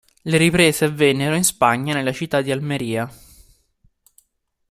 [0.23, 3.07] Le riprese avvennero in Spagna nella città di Almería.